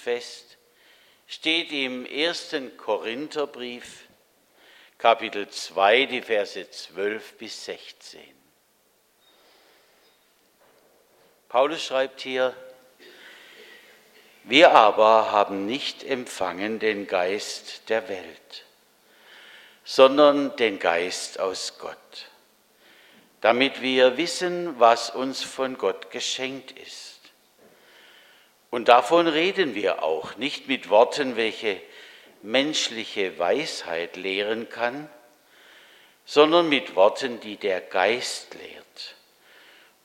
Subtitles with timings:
[0.00, 0.56] fest,
[1.26, 4.06] steht im ersten Korintherbrief,
[4.98, 8.20] Kapitel 2, die Verse 12 bis 16.
[11.48, 12.54] Paulus schreibt hier,
[14.44, 18.64] wir aber haben nicht empfangen den Geist der Welt,
[19.84, 22.28] sondern den Geist aus Gott,
[23.40, 27.09] damit wir wissen, was uns von Gott geschenkt ist.
[28.70, 31.80] Und davon reden wir auch, nicht mit Worten, welche
[32.42, 35.10] menschliche Weisheit lehren kann,
[36.24, 39.16] sondern mit Worten, die der Geist lehrt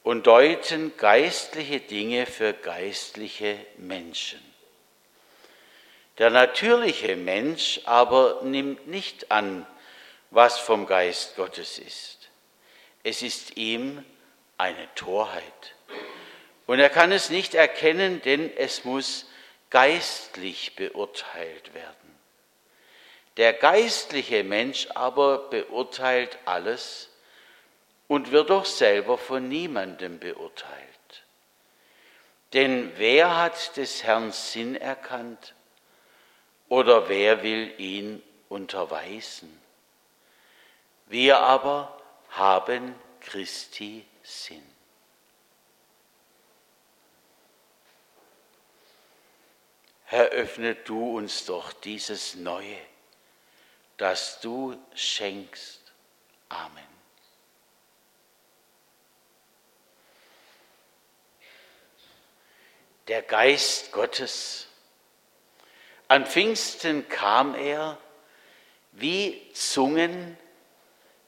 [0.01, 4.39] und deuten geistliche Dinge für geistliche Menschen.
[6.17, 9.67] Der natürliche Mensch aber nimmt nicht an,
[10.31, 12.29] was vom Geist Gottes ist.
[13.03, 14.03] Es ist ihm
[14.57, 15.74] eine Torheit.
[16.67, 19.27] Und er kann es nicht erkennen, denn es muss
[19.69, 21.93] geistlich beurteilt werden.
[23.37, 27.09] Der geistliche Mensch aber beurteilt alles,
[28.07, 30.73] und wird doch selber von niemandem beurteilt.
[32.53, 35.53] Denn wer hat des Herrn Sinn erkannt
[36.69, 39.59] oder wer will ihn unterweisen?
[41.07, 44.74] Wir aber haben Christi Sinn.
[50.15, 52.79] Herr, öffne du uns doch dieses Neue,
[53.97, 55.81] das du schenkst.
[56.47, 56.95] Amen.
[63.07, 64.67] der Geist Gottes.
[66.07, 67.97] An Pfingsten kam er
[68.93, 70.37] wie Zungen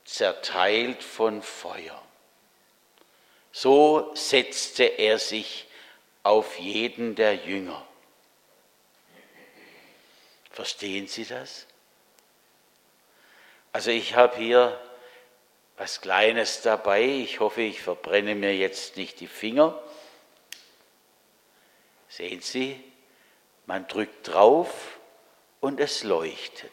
[0.06, 2.02] zerteilt von Feuer.
[3.52, 5.68] So setzte er sich
[6.24, 7.86] auf jeden der Jünger.
[10.58, 11.68] Verstehen Sie das?
[13.74, 14.82] Also ich habe hier
[15.78, 17.04] was Kleines dabei.
[17.04, 19.80] Ich hoffe, ich verbrenne mir jetzt nicht die Finger.
[22.10, 22.84] Sehen Sie,
[23.68, 24.98] man drückt drauf
[25.60, 26.72] und es leuchtet.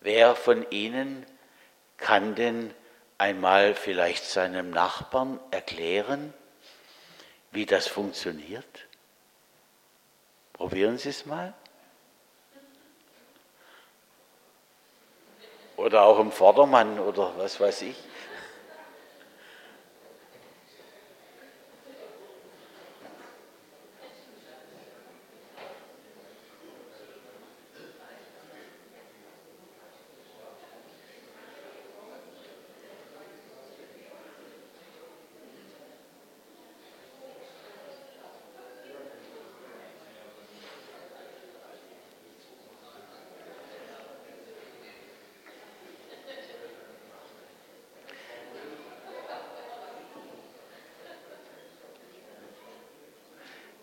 [0.00, 1.24] Wer von Ihnen
[1.96, 2.74] kann denn
[3.18, 6.34] einmal vielleicht seinem Nachbarn erklären,
[7.52, 8.85] wie das funktioniert?
[10.56, 11.52] Probieren Sie es mal.
[15.76, 17.96] Oder auch im Vordermann oder was weiß ich.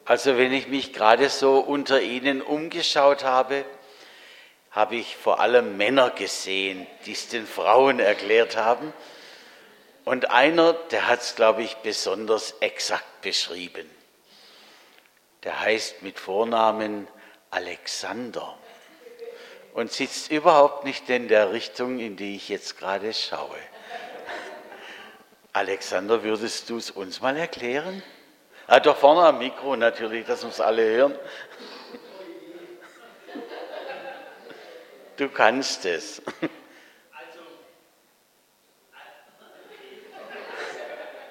[0.05, 3.63] Also wenn ich mich gerade so unter Ihnen umgeschaut habe,
[4.71, 8.91] habe ich vor allem Männer gesehen, die es den Frauen erklärt haben.
[10.03, 13.89] Und einer, der hat es, glaube ich, besonders exakt beschrieben.
[15.43, 17.07] Der heißt mit Vornamen
[17.51, 18.57] Alexander
[19.73, 23.57] und sitzt überhaupt nicht in der Richtung, in die ich jetzt gerade schaue.
[25.53, 28.03] Alexander, würdest du es uns mal erklären?
[28.65, 31.19] Ah, da vorne am Mikro natürlich, dass uns alle hören.
[35.17, 36.21] Du kannst es.
[36.25, 36.39] Also,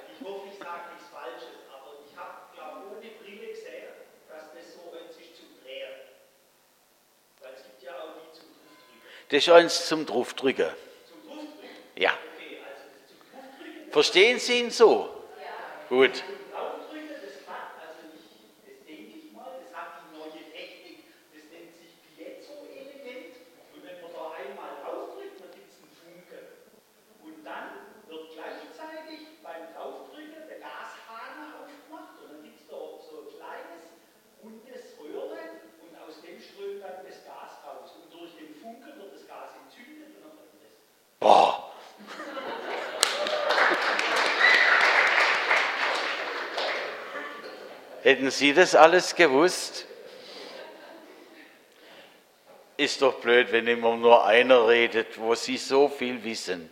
[0.09, 3.89] ich hoffe, ich sage nichts Falsches, aber ich habe, glaube ohne Brille gesehen,
[4.29, 5.93] dass das ist zum Drehen.
[7.41, 9.29] Weil es gibt ja auch die zum Draufdrücken.
[9.31, 10.67] Das ist eins zum Draufdrücken.
[11.09, 11.69] Zum Draufdrücken?
[11.97, 12.11] Ja.
[12.11, 13.91] Okay, also zum Draufdrücken.
[13.91, 15.09] Verstehen Sie ihn so?
[15.41, 15.89] Ja.
[15.89, 16.23] Gut.
[48.13, 49.87] Hätten Sie das alles gewusst?
[52.77, 56.69] Ist doch blöd, wenn immer nur einer redet, wo Sie so viel wissen.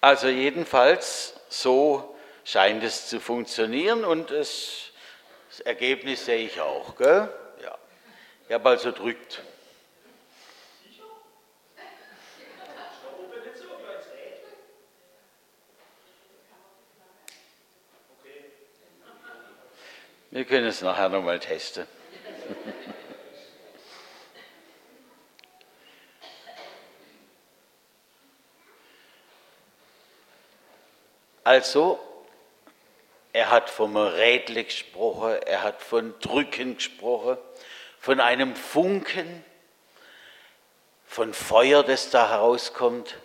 [0.00, 4.90] Also jedenfalls, so scheint es zu funktionieren und Das
[5.64, 7.32] Ergebnis sehe ich auch, gell?
[7.62, 7.78] Ja.
[8.48, 9.42] Ich habe also drückt.
[20.32, 21.86] Wir können es nachher nochmal testen.
[31.44, 32.00] Also,
[33.34, 37.36] er hat vom Rädle gesprochen, er hat von Drücken gesprochen,
[37.98, 39.44] von einem Funken,
[41.04, 43.18] von Feuer, das da herauskommt.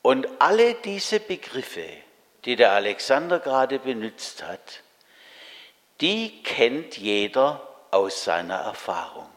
[0.00, 1.86] Und alle diese Begriffe,
[2.46, 4.82] die der Alexander gerade benutzt hat,
[6.00, 9.28] die kennt jeder aus seiner Erfahrung.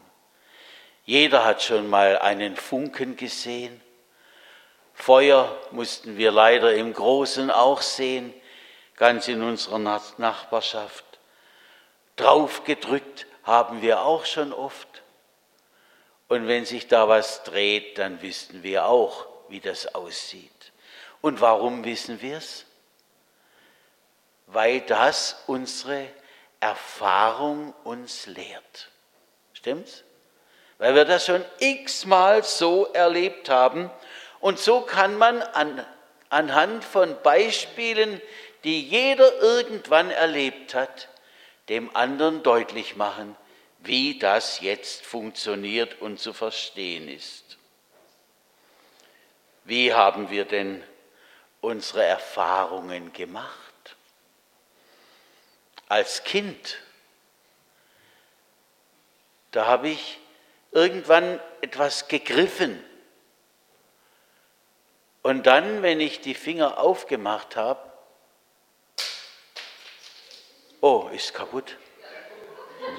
[1.04, 3.80] Jeder hat schon mal einen Funken gesehen.
[4.94, 8.32] Feuer mussten wir leider im Großen auch sehen,
[8.96, 11.04] ganz in unserer Nachbarschaft.
[12.16, 15.02] Draufgedrückt haben wir auch schon oft.
[16.28, 20.72] Und wenn sich da was dreht, dann wissen wir auch, wie das aussieht.
[21.20, 22.64] Und warum wissen wir es?
[24.46, 26.08] Weil das unsere
[26.64, 28.88] Erfahrung uns lehrt.
[29.52, 30.02] Stimmt's?
[30.78, 33.90] Weil wir das schon x-mal so erlebt haben.
[34.40, 35.84] Und so kann man an,
[36.30, 38.18] anhand von Beispielen,
[38.64, 41.10] die jeder irgendwann erlebt hat,
[41.68, 43.36] dem anderen deutlich machen,
[43.80, 47.58] wie das jetzt funktioniert und zu verstehen ist.
[49.64, 50.82] Wie haben wir denn
[51.60, 53.63] unsere Erfahrungen gemacht?
[55.94, 56.78] Als Kind,
[59.52, 60.18] da habe ich
[60.72, 62.84] irgendwann etwas gegriffen.
[65.22, 67.92] Und dann, wenn ich die Finger aufgemacht habe,
[70.80, 71.76] oh, ist kaputt.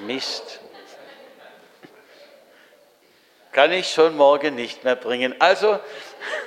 [0.00, 0.60] Mist.
[3.52, 5.38] Kann ich schon morgen nicht mehr bringen.
[5.38, 5.78] Also,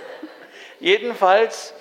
[0.80, 1.76] jedenfalls,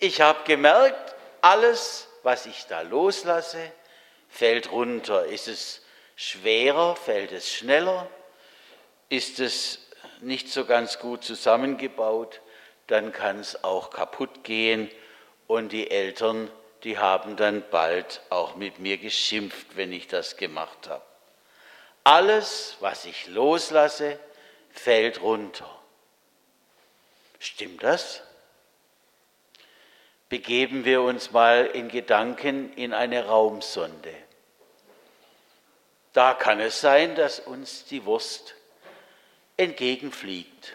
[0.00, 3.70] ich habe gemerkt, alles, was ich da loslasse,
[4.32, 5.26] fällt runter?
[5.26, 5.82] Ist es
[6.16, 6.96] schwerer?
[6.96, 8.08] Fällt es schneller?
[9.08, 9.78] Ist es
[10.20, 12.40] nicht so ganz gut zusammengebaut?
[12.86, 14.90] Dann kann es auch kaputt gehen
[15.46, 16.50] und die Eltern,
[16.82, 21.04] die haben dann bald auch mit mir geschimpft, wenn ich das gemacht habe.
[22.04, 24.18] Alles, was ich loslasse,
[24.72, 25.70] fällt runter.
[27.38, 28.22] Stimmt das?
[30.32, 34.14] Begeben wir uns mal in Gedanken in eine Raumsonde.
[36.14, 38.54] Da kann es sein, dass uns die Wurst
[39.58, 40.74] entgegenfliegt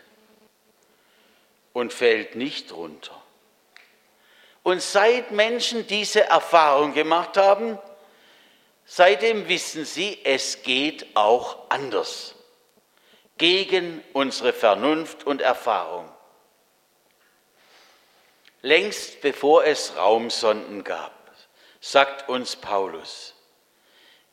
[1.74, 3.20] und fällt nicht runter.
[4.62, 7.80] Und seit Menschen diese Erfahrung gemacht haben,
[8.86, 12.36] seitdem wissen sie, es geht auch anders.
[13.40, 16.08] Gegen unsere Vernunft und Erfahrung
[18.62, 21.14] längst bevor es Raumsonden gab,
[21.80, 23.36] sagt uns Paulus.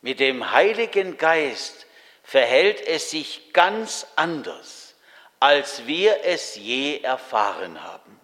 [0.00, 1.86] Mit dem Heiligen Geist
[2.22, 4.94] verhält es sich ganz anders,
[5.40, 8.20] als wir es je erfahren haben.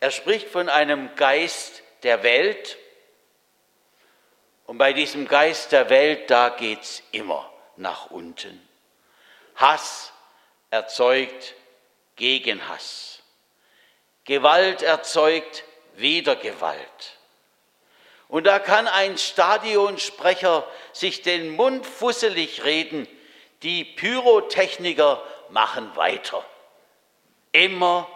[0.00, 2.76] Er spricht von einem Geist der Welt.
[4.66, 8.68] Und bei diesem Geist der Welt, da geht es immer nach unten.
[9.56, 10.12] Hass
[10.70, 11.54] erzeugt
[12.16, 13.22] Gegenhass.
[14.24, 15.64] Gewalt erzeugt
[15.96, 17.18] wieder Gewalt.
[18.28, 23.06] Und da kann ein Stadionsprecher sich den Mund fusselig reden,
[23.62, 26.44] die Pyrotechniker machen weiter.
[27.52, 28.08] Immer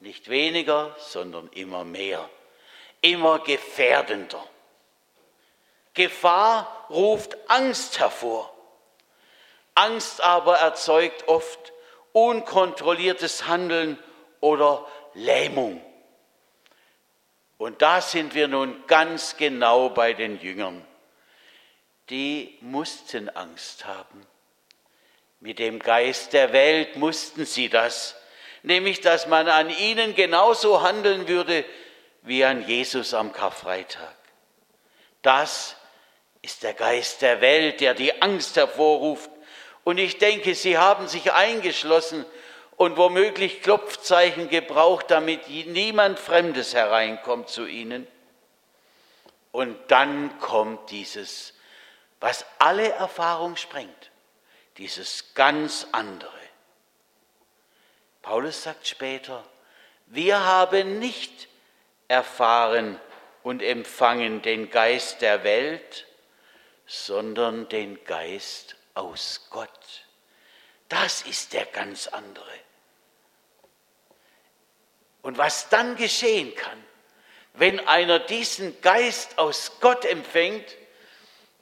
[0.00, 2.28] nicht weniger, sondern immer mehr,
[3.00, 4.44] immer gefährdender.
[5.94, 8.52] Gefahr ruft Angst hervor.
[9.74, 11.72] Angst aber erzeugt oft
[12.14, 13.98] unkontrolliertes Handeln
[14.40, 15.82] oder Lähmung.
[17.58, 20.84] Und da sind wir nun ganz genau bei den Jüngern.
[22.10, 24.26] Die mussten Angst haben.
[25.40, 28.16] Mit dem Geist der Welt mussten sie das,
[28.62, 31.64] nämlich dass man an ihnen genauso handeln würde
[32.22, 34.14] wie an Jesus am Karfreitag.
[35.20, 35.76] Das
[36.42, 39.30] ist der Geist der Welt, der die Angst hervorruft
[39.84, 42.24] und ich denke, sie haben sich eingeschlossen
[42.76, 48.06] und womöglich Klopfzeichen gebraucht, damit niemand Fremdes hereinkommt zu ihnen.
[49.52, 51.54] Und dann kommt dieses,
[52.18, 54.10] was alle Erfahrung sprengt,
[54.78, 56.32] dieses ganz andere.
[58.22, 59.44] Paulus sagt später,
[60.06, 61.48] wir haben nicht
[62.08, 62.98] erfahren
[63.42, 66.06] und empfangen den Geist der Welt,
[66.86, 70.04] sondern den Geist aus Gott.
[70.88, 72.44] Das ist der ganz andere.
[75.22, 76.84] Und was dann geschehen kann,
[77.54, 80.76] wenn einer diesen Geist aus Gott empfängt,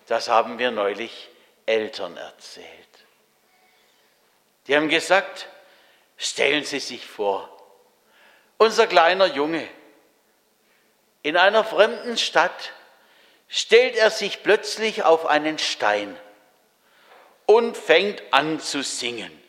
[0.07, 1.29] das haben wir neulich
[1.67, 2.67] Eltern erzählt.
[4.67, 5.49] Die haben gesagt,
[6.17, 7.49] stellen Sie sich vor,
[8.59, 9.69] unser kleiner Junge
[11.23, 12.73] in einer fremden Stadt
[13.49, 16.19] stellt er sich plötzlich auf einen Stein
[17.47, 19.43] und fängt an zu singen.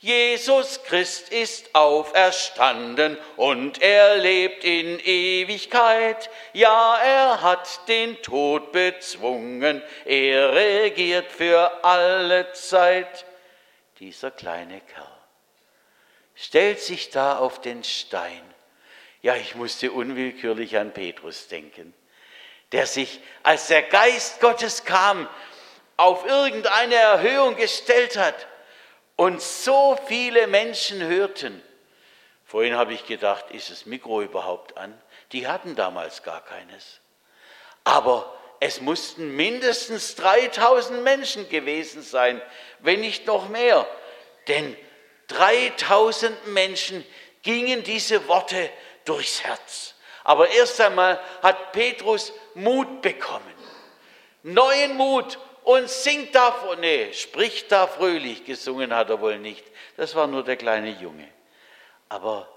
[0.00, 6.30] Jesus Christ ist auferstanden und er lebt in Ewigkeit.
[6.52, 13.24] Ja, er hat den Tod bezwungen, er regiert für alle Zeit.
[13.98, 15.18] Dieser kleine Kerl
[16.36, 18.42] stellt sich da auf den Stein.
[19.22, 21.92] Ja, ich musste unwillkürlich an Petrus denken,
[22.70, 25.28] der sich, als der Geist Gottes kam,
[25.98, 28.46] auf irgendeine Erhöhung gestellt hat
[29.16, 31.62] und so viele Menschen hörten.
[32.44, 34.98] Vorhin habe ich gedacht, ist das Mikro überhaupt an?
[35.32, 37.00] Die hatten damals gar keines.
[37.84, 42.40] Aber es mussten mindestens 3000 Menschen gewesen sein,
[42.78, 43.86] wenn nicht noch mehr.
[44.46, 44.76] Denn
[45.26, 47.04] 3000 Menschen
[47.42, 48.70] gingen diese Worte
[49.04, 49.94] durchs Herz.
[50.22, 53.44] Aber erst einmal hat Petrus Mut bekommen.
[54.44, 55.38] Neuen Mut
[55.68, 59.62] und singt da, nee, spricht da fröhlich, gesungen hat er wohl nicht.
[59.98, 61.28] Das war nur der kleine Junge.
[62.08, 62.48] Aber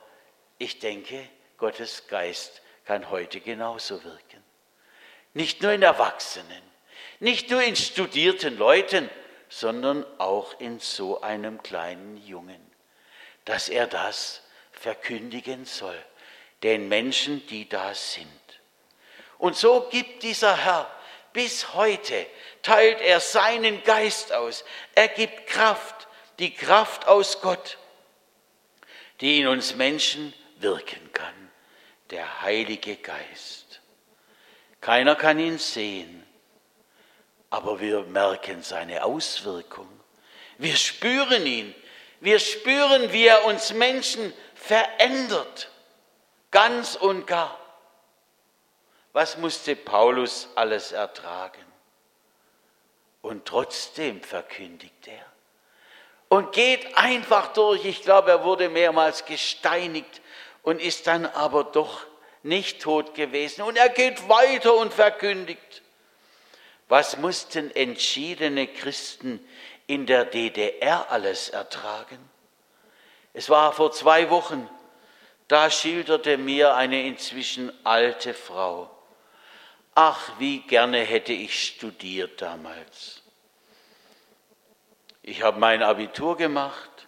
[0.57, 1.27] ich denke,
[1.57, 4.41] Gottes Geist kann heute genauso wirken.
[5.33, 6.61] Nicht nur in Erwachsenen,
[7.19, 9.09] nicht nur in studierten Leuten,
[9.49, 12.65] sondern auch in so einem kleinen Jungen,
[13.43, 14.41] dass er das
[14.71, 16.01] verkündigen soll,
[16.63, 18.29] den Menschen, die da sind.
[19.37, 20.89] Und so gibt dieser Herr
[21.33, 22.25] bis heute
[22.61, 24.63] teilt er seinen Geist aus.
[24.95, 26.07] Er gibt Kraft,
[26.39, 27.77] die Kraft aus Gott,
[29.19, 31.51] die in uns Menschen wirken kann.
[32.09, 33.81] Der Heilige Geist.
[34.81, 36.25] Keiner kann ihn sehen,
[37.49, 39.87] aber wir merken seine Auswirkung.
[40.57, 41.75] Wir spüren ihn.
[42.19, 45.69] Wir spüren, wie er uns Menschen verändert.
[46.51, 47.60] Ganz und gar.
[49.13, 51.65] Was musste Paulus alles ertragen?
[53.21, 55.25] Und trotzdem verkündigt er.
[56.29, 57.85] Und geht einfach durch.
[57.85, 60.21] Ich glaube, er wurde mehrmals gesteinigt
[60.63, 62.05] und ist dann aber doch
[62.43, 63.63] nicht tot gewesen.
[63.63, 65.81] Und er geht weiter und verkündigt.
[66.87, 69.45] Was mussten entschiedene Christen
[69.87, 72.17] in der DDR alles ertragen?
[73.33, 74.69] Es war vor zwei Wochen,
[75.47, 78.89] da schilderte mir eine inzwischen alte Frau,
[79.93, 83.21] Ach, wie gerne hätte ich studiert damals.
[85.21, 87.07] Ich habe mein Abitur gemacht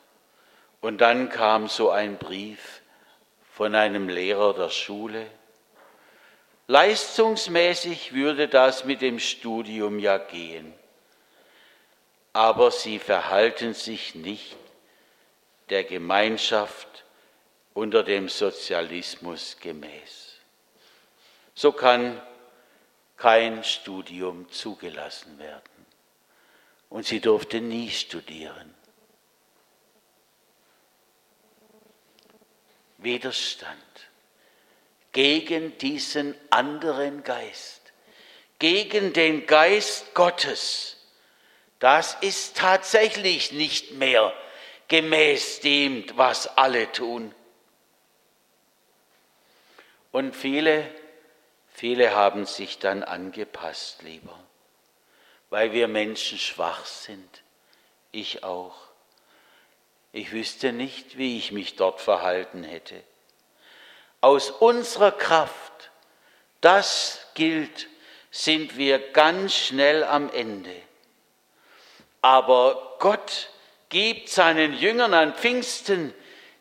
[0.82, 2.82] und dann kam so ein Brief
[3.54, 5.26] von einem Lehrer der Schule.
[6.68, 10.74] Leistungsmäßig würde das mit dem Studium ja gehen,
[12.34, 14.58] aber sie verhalten sich nicht
[15.70, 17.06] der Gemeinschaft
[17.74, 20.36] unter dem Sozialismus gemäß.
[21.56, 22.22] So kann
[23.24, 25.86] kein Studium zugelassen werden.
[26.90, 28.76] Und sie durfte nie studieren.
[32.98, 33.80] Widerstand
[35.14, 37.94] gegen diesen anderen Geist,
[38.60, 40.98] gegen den Geist Gottes,
[41.80, 44.34] das ist tatsächlich nicht mehr
[44.90, 47.34] gemäß dem, was alle tun.
[50.12, 50.94] Und viele
[51.74, 54.38] Viele haben sich dann angepasst, lieber,
[55.50, 57.44] weil wir Menschen schwach sind.
[58.12, 58.76] Ich auch.
[60.12, 63.02] Ich wüsste nicht, wie ich mich dort verhalten hätte.
[64.22, 65.90] Aus unserer Kraft,
[66.62, 67.90] das gilt,
[68.30, 70.76] sind wir ganz schnell am Ende.
[72.22, 73.50] Aber Gott
[73.90, 76.14] gibt seinen Jüngern an Pfingsten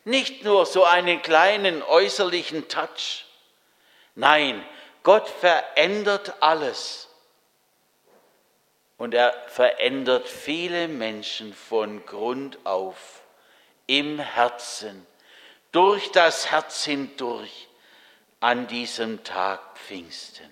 [0.05, 3.27] nicht nur so einen kleinen äußerlichen Touch.
[4.15, 4.65] Nein,
[5.03, 7.09] Gott verändert alles.
[8.99, 13.23] Und er verändert viele Menschen von Grund auf,
[13.87, 15.07] im Herzen,
[15.73, 17.69] durch das Herz hindurch,
[18.39, 20.49] an diesem Tag Pfingsten.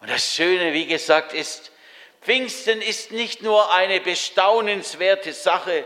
[0.00, 1.72] Und das Schöne, wie gesagt, ist,
[2.22, 5.84] Pfingsten ist nicht nur eine bestaunenswerte Sache,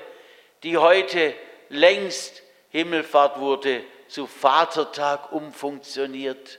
[0.63, 1.35] die heute
[1.69, 6.59] längst Himmelfahrt wurde, zu Vatertag umfunktioniert,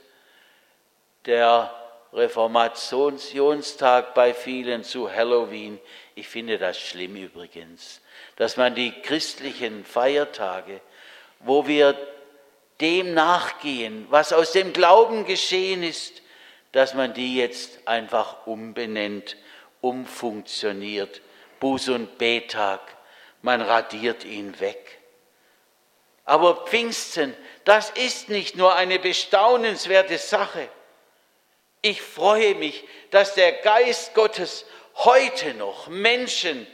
[1.26, 1.74] der
[2.12, 5.80] Reformationstag bei vielen zu Halloween.
[6.14, 8.00] Ich finde das schlimm übrigens,
[8.36, 10.80] dass man die christlichen Feiertage,
[11.40, 11.96] wo wir
[12.80, 16.22] dem nachgehen, was aus dem Glauben geschehen ist,
[16.72, 19.36] dass man die jetzt einfach umbenennt,
[19.80, 21.20] umfunktioniert.
[21.60, 22.80] Buß- und Betag,
[23.42, 24.98] man radiert ihn weg.
[26.24, 30.68] Aber Pfingsten, das ist nicht nur eine bestaunenswerte Sache.
[31.84, 34.64] Ich freue mich, dass der Geist Gottes
[34.94, 36.66] heute noch Menschen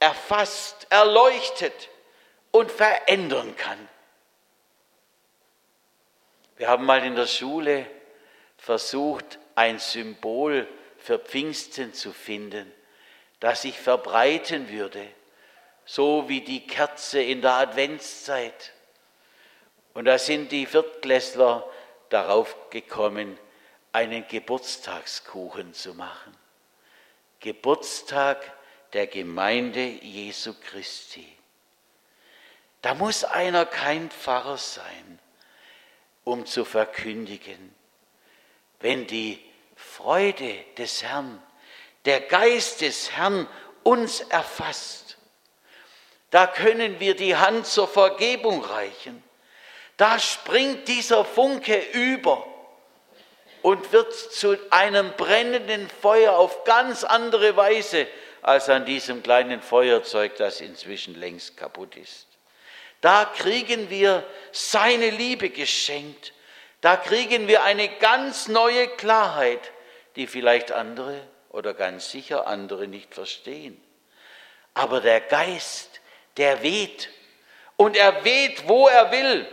[0.00, 1.90] erfasst, erleuchtet
[2.50, 3.78] und verändern kann.
[6.56, 7.86] Wir haben mal in der Schule
[8.58, 10.66] versucht, ein Symbol
[10.98, 12.72] für Pfingsten zu finden,
[13.38, 15.06] das sich verbreiten würde,
[15.84, 18.72] so wie die Kerze in der Adventszeit.
[19.94, 21.64] Und da sind die Viertklässler
[22.08, 23.38] darauf gekommen,
[23.96, 26.36] einen Geburtstagskuchen zu machen.
[27.40, 28.52] Geburtstag
[28.92, 31.26] der Gemeinde Jesu Christi.
[32.82, 35.18] Da muss einer kein Pfarrer sein,
[36.24, 37.74] um zu verkündigen.
[38.80, 39.42] Wenn die
[39.76, 41.42] Freude des Herrn,
[42.04, 43.48] der Geist des Herrn
[43.82, 45.16] uns erfasst,
[46.30, 49.24] da können wir die Hand zur Vergebung reichen.
[49.96, 52.46] Da springt dieser Funke über
[53.66, 58.06] und wird zu einem brennenden Feuer auf ganz andere Weise
[58.40, 62.28] als an diesem kleinen Feuerzeug, das inzwischen längst kaputt ist.
[63.00, 66.32] Da kriegen wir seine Liebe geschenkt.
[66.80, 69.72] Da kriegen wir eine ganz neue Klarheit,
[70.14, 73.82] die vielleicht andere oder ganz sicher andere nicht verstehen.
[74.74, 76.00] Aber der Geist,
[76.36, 77.10] der weht
[77.74, 79.44] und er weht, wo er will.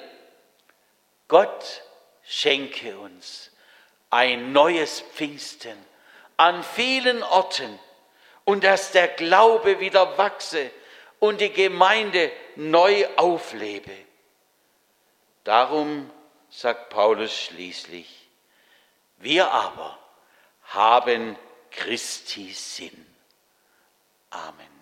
[1.27, 1.81] Gott
[2.21, 3.49] schenke uns
[4.13, 5.77] ein neues Pfingsten
[6.37, 7.79] an vielen Orten
[8.45, 10.69] und dass der Glaube wieder wachse
[11.19, 13.95] und die Gemeinde neu auflebe.
[15.43, 16.11] Darum
[16.49, 18.29] sagt Paulus schließlich,
[19.17, 19.97] wir aber
[20.65, 21.35] haben
[21.71, 23.05] Christi Sinn.
[24.29, 24.72] Amen.